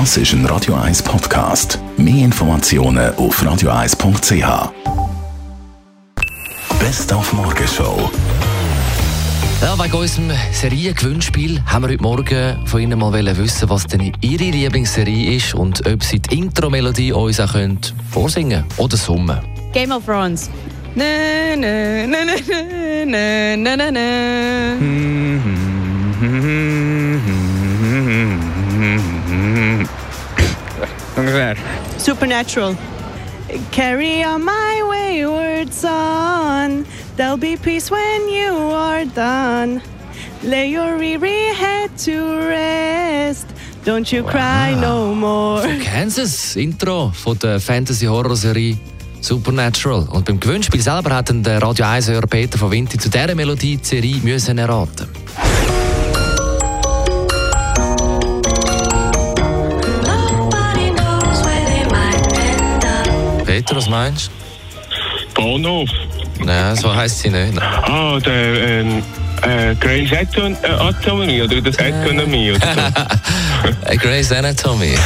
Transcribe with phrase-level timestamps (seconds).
[0.00, 1.78] Das ist ein Radio 1 Podcast.
[1.96, 4.72] Mehr Informationen auf radio1.ch.
[6.80, 8.10] Best auf Morgenshow.
[9.62, 14.42] Ja, wegen unserem Seriengewinnspiel haben wir heute Morgen von Ihnen mal wissen, was denn Ihre
[14.42, 17.78] Lieblingsserie ist und ob Sie die Intro-Melodie uns auch können
[18.10, 19.38] vorsingen oder summen.
[19.72, 20.50] Game of Thrones.
[20.96, 21.04] Na,
[21.56, 22.34] na, na, na,
[23.06, 24.74] na, na, na, na.
[31.54, 32.00] Ungefähr.
[32.00, 32.76] Supernatural.
[33.70, 36.84] Carry on my wayward son.
[37.16, 39.80] There'll be peace when you are done.
[40.42, 43.46] Lay your weary head to rest.
[43.84, 45.62] Don't you cry no more.
[45.82, 48.76] Kansas, Intro von der Fantasy-Horror-Serie
[49.20, 50.06] Supernatural.
[50.10, 53.84] Und beim Gewinnspiel selber hat der Radio 1-Hörer Peter von Vinti zu dieser Melodie die
[53.84, 55.83] Serie müssen erraten Nobody
[63.54, 64.32] Peter, was meinst
[65.32, 65.88] Bahnhof.
[66.38, 66.44] du?
[66.44, 67.56] Nein, so heisst sie nicht.
[67.62, 69.00] Ah, der ähm,
[69.42, 72.80] äh, Grey's Aton äh, Anatomy oder das Anatomie oder so.
[73.86, 74.96] Äh, Grey's Anatomy.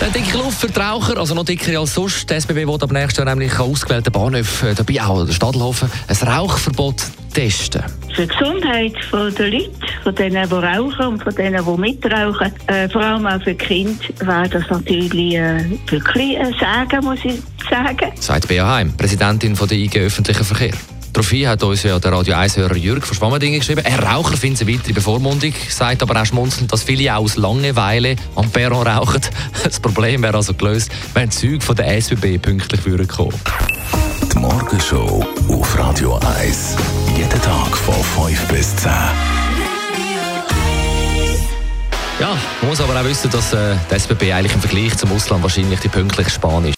[0.00, 2.30] Der dicke Luft für die Raucher, also noch dicker als sonst.
[2.30, 5.90] Die SBB will ab nächstes Jahr nämlich an ausgewählten Bahnhöfen, äh, dabei auch der Stadelhofen,
[6.06, 7.02] ein Rauchverbot
[7.34, 7.82] testen.
[8.14, 9.70] für die Gesundheit der Leute,
[10.04, 14.04] von denen, die rauchen und von denen, die mitrauchen, äh, vor allem auch für Kinder,
[14.20, 18.12] wäre das natürlich äh, wirklich ein Sagen, muss ich sagen.
[18.20, 20.74] Sagt Bea Heim, Präsidentin von der IG Öffentlichen Verkehr.
[21.18, 24.72] Daraufhin hat uns ja der Radio 1-Hörer Jürg von Schwammendingen geschrieben, er Raucher findet eine
[24.72, 29.20] weitere Bevormundung, sagt aber auch schmunzelnd, dass viele auch aus Langeweile am Perron rauchen.
[29.64, 33.34] Das Problem wäre also gelöst, wenn die Züge von der SBB pünktlich würden kommen.
[34.32, 36.76] Die Morgenshow auf Radio 1.
[37.16, 38.92] Jeden Tag von 5 bis 10.
[42.20, 45.42] Ja, man muss aber auch wissen, dass äh, die SBB eigentlich im Vergleich zum Ausland
[45.42, 46.77] wahrscheinlich die pünktliche Spahn ist.